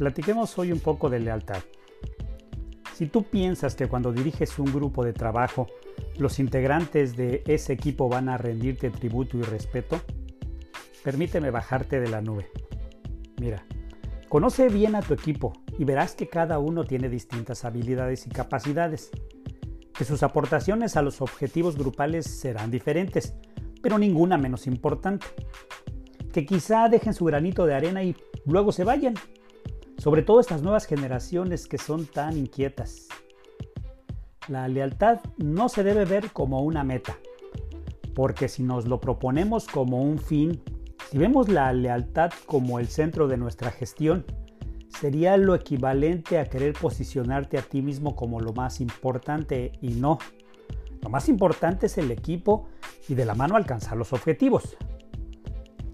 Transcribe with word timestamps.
platiquemos 0.00 0.58
hoy 0.58 0.72
un 0.72 0.80
poco 0.80 1.10
de 1.10 1.20
lealtad. 1.20 1.58
Si 2.94 3.04
tú 3.04 3.24
piensas 3.24 3.74
que 3.74 3.86
cuando 3.86 4.12
diriges 4.12 4.58
un 4.58 4.72
grupo 4.72 5.04
de 5.04 5.12
trabajo, 5.12 5.66
los 6.16 6.38
integrantes 6.38 7.18
de 7.18 7.42
ese 7.46 7.74
equipo 7.74 8.08
van 8.08 8.30
a 8.30 8.38
rendirte 8.38 8.88
tributo 8.88 9.36
y 9.36 9.42
respeto, 9.42 10.00
permíteme 11.04 11.50
bajarte 11.50 12.00
de 12.00 12.08
la 12.08 12.22
nube. 12.22 12.48
Mira, 13.38 13.66
conoce 14.30 14.70
bien 14.70 14.94
a 14.94 15.02
tu 15.02 15.12
equipo 15.12 15.52
y 15.78 15.84
verás 15.84 16.14
que 16.14 16.30
cada 16.30 16.58
uno 16.58 16.84
tiene 16.84 17.10
distintas 17.10 17.66
habilidades 17.66 18.26
y 18.26 18.30
capacidades, 18.30 19.10
que 19.92 20.06
sus 20.06 20.22
aportaciones 20.22 20.96
a 20.96 21.02
los 21.02 21.20
objetivos 21.20 21.76
grupales 21.76 22.24
serán 22.24 22.70
diferentes, 22.70 23.34
pero 23.82 23.98
ninguna 23.98 24.38
menos 24.38 24.66
importante, 24.66 25.26
que 26.32 26.46
quizá 26.46 26.88
dejen 26.88 27.12
su 27.12 27.26
granito 27.26 27.66
de 27.66 27.74
arena 27.74 28.02
y 28.02 28.16
luego 28.46 28.72
se 28.72 28.84
vayan, 28.84 29.12
sobre 30.00 30.22
todo 30.22 30.40
estas 30.40 30.62
nuevas 30.62 30.86
generaciones 30.86 31.66
que 31.66 31.76
son 31.76 32.06
tan 32.06 32.34
inquietas. 32.38 33.08
La 34.48 34.66
lealtad 34.66 35.20
no 35.36 35.68
se 35.68 35.84
debe 35.84 36.06
ver 36.06 36.30
como 36.32 36.62
una 36.62 36.84
meta, 36.84 37.18
porque 38.14 38.48
si 38.48 38.62
nos 38.62 38.88
lo 38.88 38.98
proponemos 38.98 39.66
como 39.66 40.00
un 40.00 40.18
fin, 40.18 40.62
si 41.10 41.18
vemos 41.18 41.50
la 41.50 41.70
lealtad 41.74 42.32
como 42.46 42.78
el 42.78 42.88
centro 42.88 43.28
de 43.28 43.36
nuestra 43.36 43.70
gestión, 43.70 44.24
sería 44.88 45.36
lo 45.36 45.54
equivalente 45.54 46.38
a 46.38 46.46
querer 46.46 46.72
posicionarte 46.72 47.58
a 47.58 47.62
ti 47.62 47.82
mismo 47.82 48.16
como 48.16 48.40
lo 48.40 48.54
más 48.54 48.80
importante 48.80 49.72
y 49.82 49.88
no. 49.90 50.18
Lo 51.02 51.10
más 51.10 51.28
importante 51.28 51.86
es 51.86 51.98
el 51.98 52.10
equipo 52.10 52.70
y 53.06 53.14
de 53.14 53.26
la 53.26 53.34
mano 53.34 53.54
alcanzar 53.54 53.98
los 53.98 54.14
objetivos. 54.14 54.78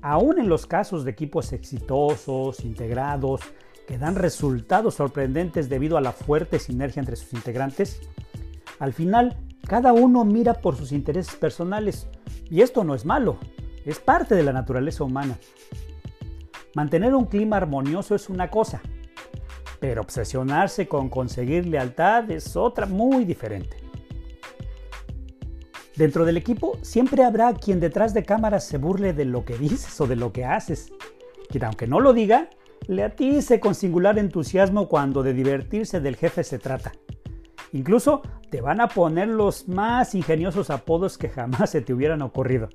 Aún 0.00 0.40
en 0.40 0.48
los 0.48 0.64
casos 0.64 1.04
de 1.04 1.10
equipos 1.10 1.52
exitosos, 1.52 2.64
integrados, 2.64 3.42
que 3.90 3.98
dan 3.98 4.14
resultados 4.14 4.94
sorprendentes 4.94 5.68
debido 5.68 5.96
a 5.96 6.00
la 6.00 6.12
fuerte 6.12 6.60
sinergia 6.60 7.00
entre 7.00 7.16
sus 7.16 7.32
integrantes, 7.32 8.00
al 8.78 8.92
final 8.92 9.36
cada 9.66 9.92
uno 9.92 10.24
mira 10.24 10.54
por 10.54 10.76
sus 10.76 10.92
intereses 10.92 11.34
personales 11.34 12.06
y 12.48 12.60
esto 12.60 12.84
no 12.84 12.94
es 12.94 13.04
malo, 13.04 13.38
es 13.84 13.98
parte 13.98 14.36
de 14.36 14.44
la 14.44 14.52
naturaleza 14.52 15.02
humana. 15.02 15.40
Mantener 16.76 17.16
un 17.16 17.24
clima 17.24 17.56
armonioso 17.56 18.14
es 18.14 18.28
una 18.28 18.48
cosa, 18.48 18.80
pero 19.80 20.02
obsesionarse 20.02 20.86
con 20.86 21.08
conseguir 21.08 21.66
lealtad 21.66 22.30
es 22.30 22.54
otra 22.54 22.86
muy 22.86 23.24
diferente. 23.24 23.76
Dentro 25.96 26.24
del 26.24 26.36
equipo 26.36 26.78
siempre 26.82 27.24
habrá 27.24 27.54
quien 27.54 27.80
detrás 27.80 28.14
de 28.14 28.22
cámaras 28.22 28.64
se 28.68 28.78
burle 28.78 29.14
de 29.14 29.24
lo 29.24 29.44
que 29.44 29.58
dices 29.58 30.00
o 30.00 30.06
de 30.06 30.14
lo 30.14 30.32
que 30.32 30.44
haces, 30.44 30.92
quien 31.48 31.64
aunque 31.64 31.88
no 31.88 31.98
lo 31.98 32.12
diga, 32.12 32.50
le 32.90 33.04
atice 33.04 33.60
con 33.60 33.76
singular 33.76 34.18
entusiasmo 34.18 34.88
cuando 34.88 35.22
de 35.22 35.32
divertirse 35.32 36.00
del 36.00 36.16
jefe 36.16 36.42
se 36.42 36.58
trata. 36.58 36.90
Incluso 37.72 38.20
te 38.50 38.60
van 38.60 38.80
a 38.80 38.88
poner 38.88 39.28
los 39.28 39.68
más 39.68 40.16
ingeniosos 40.16 40.70
apodos 40.70 41.16
que 41.16 41.28
jamás 41.28 41.70
se 41.70 41.82
te 41.82 41.94
hubieran 41.94 42.20
ocurrido. 42.20 42.68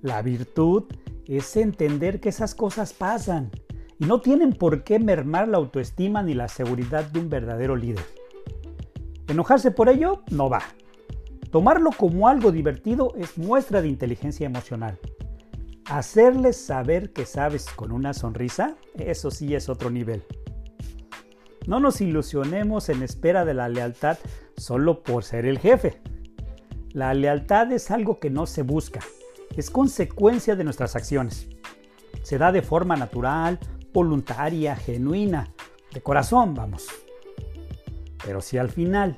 La 0.00 0.20
virtud 0.20 0.86
es 1.26 1.56
entender 1.56 2.18
que 2.18 2.30
esas 2.30 2.56
cosas 2.56 2.92
pasan 2.92 3.52
y 4.00 4.06
no 4.06 4.20
tienen 4.20 4.52
por 4.52 4.82
qué 4.82 4.98
mermar 4.98 5.46
la 5.46 5.58
autoestima 5.58 6.24
ni 6.24 6.34
la 6.34 6.48
seguridad 6.48 7.04
de 7.04 7.20
un 7.20 7.28
verdadero 7.28 7.76
líder. 7.76 8.04
Enojarse 9.28 9.70
por 9.70 9.90
ello 9.90 10.24
no 10.32 10.50
va. 10.50 10.62
Tomarlo 11.52 11.90
como 11.96 12.26
algo 12.26 12.50
divertido 12.50 13.12
es 13.16 13.38
muestra 13.38 13.80
de 13.80 13.86
inteligencia 13.86 14.46
emocional. 14.46 14.98
Hacerles 15.86 16.56
saber 16.56 17.12
que 17.12 17.26
sabes 17.26 17.66
con 17.66 17.92
una 17.92 18.14
sonrisa, 18.14 18.76
eso 18.98 19.30
sí 19.30 19.54
es 19.54 19.68
otro 19.68 19.90
nivel. 19.90 20.24
No 21.66 21.80
nos 21.80 22.00
ilusionemos 22.00 22.88
en 22.88 23.02
espera 23.02 23.44
de 23.44 23.54
la 23.54 23.68
lealtad 23.68 24.18
solo 24.56 25.02
por 25.02 25.24
ser 25.24 25.46
el 25.46 25.58
jefe. 25.58 26.00
La 26.92 27.14
lealtad 27.14 27.70
es 27.72 27.90
algo 27.90 28.18
que 28.18 28.30
no 28.30 28.46
se 28.46 28.62
busca, 28.62 29.00
es 29.56 29.70
consecuencia 29.70 30.56
de 30.56 30.64
nuestras 30.64 30.96
acciones. 30.96 31.48
Se 32.22 32.38
da 32.38 32.52
de 32.52 32.62
forma 32.62 32.96
natural, 32.96 33.58
voluntaria, 33.92 34.76
genuina, 34.76 35.52
de 35.92 36.02
corazón, 36.02 36.54
vamos. 36.54 36.86
Pero 38.24 38.40
si 38.40 38.58
al 38.58 38.70
final 38.70 39.16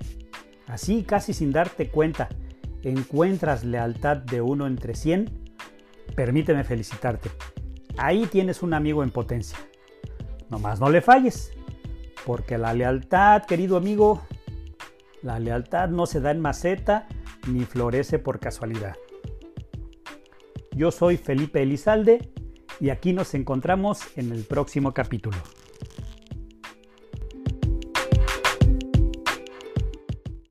Así, 0.66 1.02
casi 1.02 1.34
sin 1.34 1.52
darte 1.52 1.88
cuenta, 1.88 2.28
encuentras 2.82 3.64
lealtad 3.64 4.16
de 4.16 4.40
uno 4.40 4.66
entre 4.66 4.94
100, 4.94 5.43
permíteme 6.14 6.64
felicitarte. 6.64 7.30
Ahí 7.96 8.26
tienes 8.26 8.62
un 8.62 8.74
amigo 8.74 9.02
en 9.02 9.10
potencia. 9.10 9.58
Nomás 10.50 10.80
no 10.80 10.90
le 10.90 11.00
falles, 11.00 11.52
porque 12.24 12.58
la 12.58 12.74
lealtad, 12.74 13.44
querido 13.44 13.76
amigo, 13.76 14.22
la 15.22 15.38
lealtad 15.38 15.88
no 15.88 16.06
se 16.06 16.20
da 16.20 16.30
en 16.30 16.40
maceta 16.40 17.06
ni 17.48 17.64
florece 17.64 18.18
por 18.18 18.40
casualidad. 18.40 18.94
Yo 20.72 20.90
soy 20.90 21.16
Felipe 21.16 21.62
Elizalde 21.62 22.32
y 22.80 22.90
aquí 22.90 23.12
nos 23.12 23.34
encontramos 23.34 24.00
en 24.16 24.32
el 24.32 24.44
próximo 24.44 24.92
capítulo. 24.92 25.36